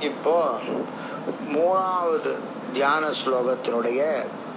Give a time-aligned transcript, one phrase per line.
[0.00, 0.36] இப்போ
[1.54, 2.32] மூணாவது
[2.72, 4.00] தியான ஸ்லோகத்தினுடைய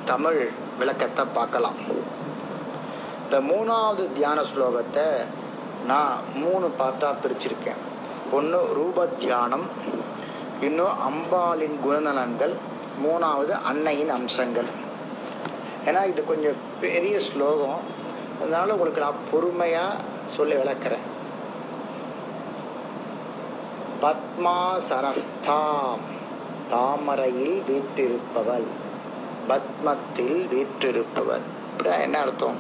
[0.05, 1.75] தமிழ் விளக்கத்தை பார்க்கலாம்.
[3.23, 5.05] இந்த மூணாவது தியான ஸ்லோகத்தை
[5.85, 7.81] நான் மூணு பார்த்தா பிரிச்சிருக்கேன்.
[8.31, 9.67] ஒன்று ரூப தியானம்
[10.61, 12.55] இன்னும் அம்பாளின் குணநலன்கள்
[13.05, 14.69] மூணாவது அன்னையின் அம்சங்கள்.
[15.85, 17.79] ஏன்னா இது கொஞ்சம் பெரிய ஸ்லோகம்.
[18.41, 21.06] அதனால உங்களுக்கு நான் பொறுமையாக சொல்லி விளக்குறேன்.
[24.01, 25.97] பத்மாசனஸ்தாம்
[26.67, 28.67] தாமரையில் வீற்றிருப்பவள்.
[29.47, 31.41] பத்மத்தில் வீற்றிருப்பவள்.
[31.71, 32.55] அப்படின்னா என்ன அர்த்தம்?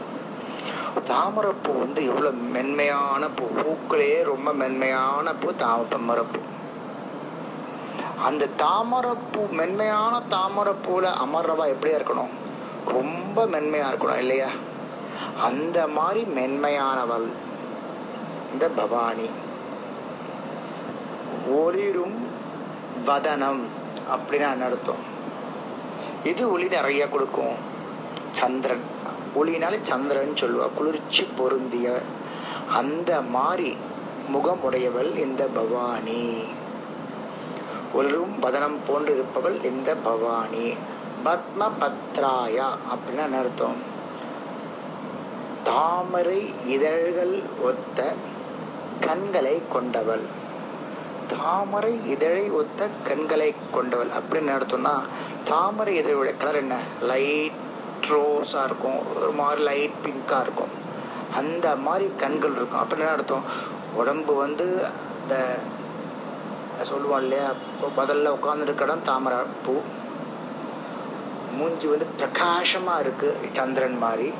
[1.03, 3.45] தாமரைப்பூ வந்து எவ்வளோ மென்மையான பூ.
[3.45, 6.39] பூக்களே ரொம்ப மென்மையான பூ தாமரைப்பூ.
[8.23, 12.29] அந்த தாமரைப்பூ மென்மையான தாமரைப்பூல அமர்றவா எப்படியா இருக்கணும்?
[12.85, 14.47] ரொம்ப மென்மையா இருக்கணும் இல்லையா?
[15.41, 17.29] அந்த மாதிரி மென்மையானவள்
[18.51, 19.29] இந்த பவானி.
[21.55, 22.27] ஒளிரும்
[23.05, 23.59] வதனம்
[24.11, 25.03] அப்படின்னா என்ன அர்த்தம்?
[26.23, 27.55] இது ஒளி நிறைய கொடுக்கும்?
[28.31, 28.81] சந்திரன்.
[29.35, 32.01] ஒளினாலே சந்திரன் சொல்லுவா குளிர்ச்சி பொருந்திய.
[32.71, 33.77] அந்த மாதிரி
[34.29, 36.43] முகம் உடையவள் இந்த பவானி.
[37.93, 40.73] ஒளிரும் வதனம் போன்று இருப்பவள் இந்த பவானி.
[41.25, 43.95] பத்ம பத்ராயா அப்படின்னா என்ன அர்த்தம்?
[45.63, 48.13] தாமரை இதழ்கள் ஒத்த
[48.99, 50.45] கண்களை கொண்டவள்.
[51.27, 54.07] தாமரை இதழை ஒத்த கண்களை கொண்டவள்.
[54.07, 54.99] அப்படின்னு நடத்தோம்னா
[55.43, 56.77] தாமரை இதழுடைய கலர் என்ன?
[57.01, 57.51] லைட்
[58.01, 59.15] ரோஸாக இருக்கும்.
[59.15, 60.85] ஒரு மாதிரி லைட் பிங்காக இருக்கும்.
[61.35, 62.79] அந்த மாதிரி கண்கள் இருக்கும்.
[62.79, 63.43] அப்படின்னு அர்த்தம்?
[63.93, 65.55] உடம்பு வந்து அந்த
[66.83, 67.51] சொல்லுவான் இல்லையா?
[67.81, 69.73] இப்போ முதல்ல உட்காந்துருக்க இடம் தாமரை பூ.
[71.57, 74.33] மூஞ்சி வந்து பிரகாசமாக இருக்குது சந்திரன் மாதிரி.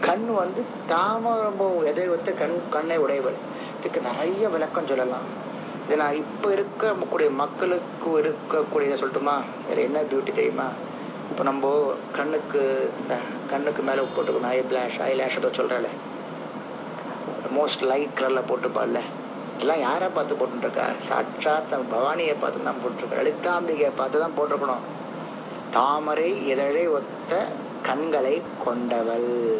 [0.00, 3.38] கண் வந்து தாமரம் எதை ஒத்த கண் கண்ணை உடையவர்.
[3.78, 5.26] இதுக்கு நிறைய விளக்கம் சொல்லலாம்.
[5.86, 9.36] இது நான் இப்போ இருக்கக்கூடிய மக்களுக்கு இருக்கக்கூடியதை சொல்லட்டுமா?
[9.68, 10.66] வேறு என்ன பியூட்டி தெரியுமா?
[11.30, 13.14] இப்போ நம்ம கண்ணுக்கு இந்த
[13.50, 14.52] கண்ணுக்கு மேலே போட்டுக்கணும்.
[14.56, 15.88] ஐ பிளாஷ் ஐ லேஷ் ஏதோ சொல்கிறல
[17.58, 19.00] மோஸ்ட் லைட் கலரில் போட்டுப்பாள்ல.
[19.54, 20.86] இதெல்லாம் யாரை பார்த்து போட்டுருக்கா?
[20.98, 23.18] சாட்சாத் பவானியை பார்த்து தான் போட்டிருக்கா.
[23.18, 24.84] லலிதாம்பிகையை பார்த்து தான் போட்டிருக்கணும்.
[25.70, 27.46] தாமரை இதழை ஒத்த
[27.82, 29.58] கண்களை கொண்டவள்.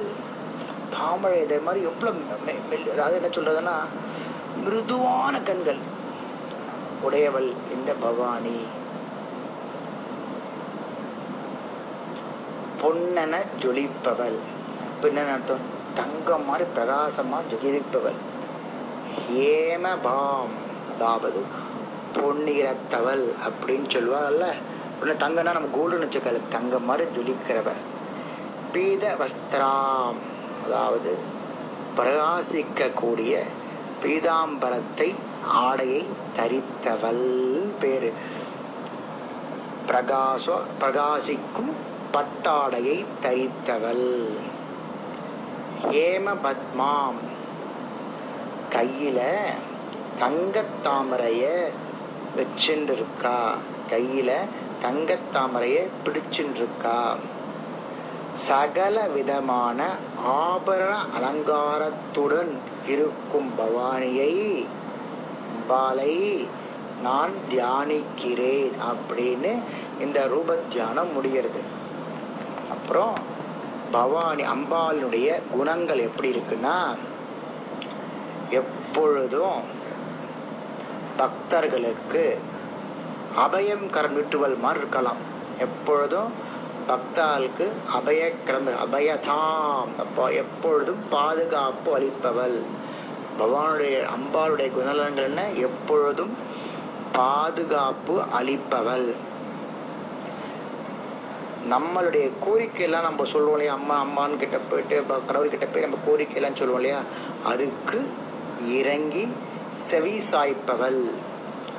[0.90, 3.74] தாமரை இதே மாதிரி எவ்வளவு அதாவது என்ன சொல்றதுன்னா
[4.64, 5.76] மிருதுவான கண்கள்
[7.02, 8.56] உடையவள் இந்த பவானி.
[12.82, 14.38] பொன்னென ஜொலிப்பவள்.
[15.02, 15.80] என்ன அர்த்தம்?
[15.94, 18.18] தங்கம் மாதிரி பிரகாசமா ஜொலிப்பவள்.
[19.30, 20.54] ஹேமபாம்
[20.94, 21.42] அதாவது
[22.14, 24.44] பொன்னிறத்தவள் அப்படின்னு சொல்லுவாங்கல்ல.
[25.00, 27.70] உடனே தங்கன்னா நம்ம கோல்டுன்னு வச்சுக்காது தங்கம் மாதிரி ஜொலிக்கிறவ.
[28.72, 30.20] பீத வஸ்திராம்.
[30.64, 31.18] அதாவது
[31.96, 33.42] பிரகாசிக்கக்கூடிய
[34.02, 36.06] பீதாம்பரத்தை ஆடையை
[36.36, 38.12] தரித்தவள் பேரு.
[39.88, 41.72] பிரகாச பிரகாசிக்கும்
[42.12, 44.26] பட்டாடையை தரித்தவள்.
[45.82, 47.20] ஹேம பத்மாம்.
[48.72, 49.20] கையில
[50.20, 51.64] தங்கத்தாமரைய
[52.36, 53.38] வச்சுருக்கா
[53.90, 54.30] கையில
[54.82, 57.16] தங்கத்தாமரைய பிடிச்சுருக்கா இருக்கா
[58.34, 59.94] சகல விதமான
[60.26, 64.66] ஆபரண அலங்காரத்துடன் இருக்கும் பவானியை
[65.68, 66.46] பாலை
[67.02, 69.62] நான் தியானிக்கிறேன் அப்படின்னு
[70.00, 71.60] இந்த ரூப தியானம் முடிகிறது.
[72.70, 73.14] அப்புறம்
[73.90, 76.96] பவானி அம்பாளுடைய குணங்கள் எப்படி இருக்குன்னா
[78.50, 79.60] எப்பொழுதும்
[81.16, 82.38] பக்தர்களுக்கு
[83.36, 85.16] அபயம் கரம் நீட்டுவல் மாதிரி இருக்கலாம்.
[85.58, 86.50] எப்பொழுதும்
[86.88, 89.88] பக்தாளுக்கு அபய கிளம்ப அபயதாம்.
[89.98, 92.56] அப்போ எப்பொழுதும் பாதுகாப்பு அளிப்பவள்.
[93.38, 95.42] பகவானுடைய அம்பாளுடைய குணநலன்கள் என்ன?
[95.50, 96.34] எப்பொழுதும்
[97.12, 99.06] பாதுகாப்பு அளிப்பவள்.
[101.70, 103.72] நம்மளுடைய கோரிக்கையெல்லாம் நம்ம சொல்லுவோம் இல்லையா?
[103.72, 107.00] அம்மா அம்மான்னு கிட்ட போயிட்டு கடவுள்கிட்ட போய் நம்ம கோரிக்கையெல்லாம் சொல்லுவோம் இல்லையா?
[107.44, 108.10] அதுக்கு
[108.68, 109.32] இறங்கி
[109.86, 111.02] செவி சாய்ப்பவள்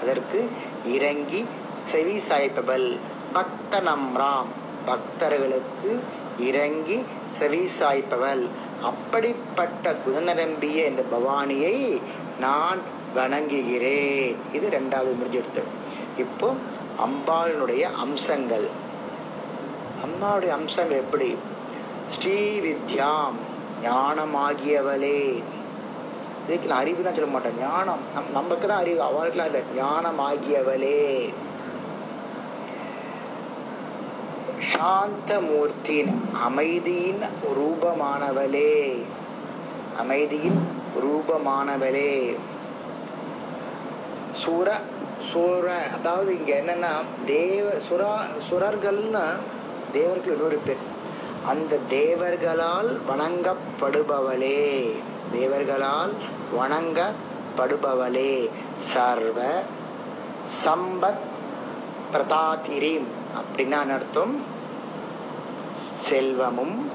[0.01, 0.49] அதற்கு
[0.85, 1.45] இறங்கி
[1.83, 2.97] செவி சாய்ப்பவள்
[3.33, 4.51] பக்த நம்ராம்
[4.85, 5.99] பக்தர்களுக்கு
[6.39, 8.47] இறங்கி செவி சாய்ப்பவள்
[8.81, 12.01] அப்படிப்பட்ட குணநரம்பிய இந்த பவானியை
[12.39, 12.79] நான்
[13.15, 14.35] வணங்குகிறேன்.
[14.53, 15.63] இது ரெண்டாவது முடிஞ்செடுத்து.
[16.17, 16.53] இப்போ
[17.05, 18.67] அம்பாளினுடைய அம்சங்கள்.
[20.05, 21.37] அம்மாவுடைய அம்சங்கள் எப்படி?
[22.07, 23.37] ஸ்ரீ வித்யாம்
[23.83, 25.43] ஞானமாகியவளே.
[26.47, 27.59] இதுக்கு நான் அறிவு சொல்ல மாட்டேன்.
[27.59, 27.99] ஞானம்.
[28.13, 29.03] நம் நமக்கு தான் அறிவு.
[29.03, 29.61] அவளுக்குலாம் இல்லை.
[29.75, 31.33] ஞானம் ஆகியவளே
[34.71, 37.21] சாந்தமூர்த்தியின் அமைதியின்
[37.57, 39.03] ரூபமானவளே.
[39.97, 40.67] அமைதியின்
[41.01, 42.35] ரூபமானவளே.
[44.31, 44.81] சுர
[45.33, 46.93] சுர அதாவது இங்க என்னன்னா
[47.25, 48.21] தேவ சுரா
[48.51, 49.23] சுரர்கள்னா
[49.91, 50.91] தேவர்கள் இன்னொரு பேர்.
[51.47, 54.91] அந்த தேவர்களால் வணங்கப்படுபவளே.
[55.33, 56.13] தேவர்களால்
[56.59, 58.49] வணங்கப்படுபவளே.
[58.77, 59.63] சர்வ
[60.65, 61.31] சம்பத்
[62.13, 63.03] பிரதாதிரீம்
[63.37, 64.41] அப்படின்னா என்ன அர்த்தம்?
[65.93, 66.89] செல்வமும்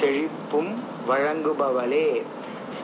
[0.00, 0.74] செழிப்பும்
[1.08, 2.22] வழங்குபவளே.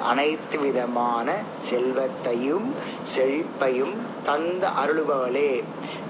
[0.03, 2.75] அனைத்து விதமான செல்வத்தையும்
[3.17, 3.95] செழிப்பையும்
[4.25, 5.65] தந்த அருளுபவளே.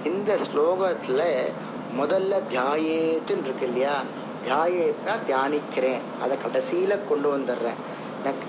[0.04, 1.22] இந்த ஸ்லோகத்துல
[2.00, 4.02] முதல்ல தியாயேத்துன்னு இருக்கு இல்லையா?
[4.48, 6.00] தியாயேத்னா தியானிக்கிறேன்.
[6.22, 7.78] அதை கடைசியில கொண்டு வந்துடுறேன்.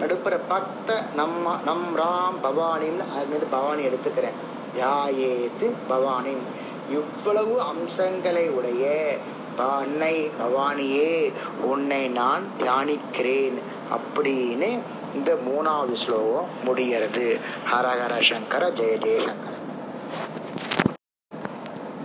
[0.02, 4.38] நடுப்புற பக்த நம்ம நம் ராம் பவானின்னு அது மீது பவானி எடுத்துக்கிறேன்.
[4.78, 6.34] தியாயேத்து பவானி.
[6.92, 9.16] இவ்வளவு அம்சங்களை உடைய
[9.58, 13.58] அன்னை பவானியே உன்னை நான் தியானிக்கிறேன்
[13.92, 14.80] அப்படின்னு
[15.16, 17.40] இந்த மூணாவது ஸ்லோகம் முடிகிறது.
[17.72, 19.56] ஹரஹர சங்கர ஜெய ஜெயசங்கர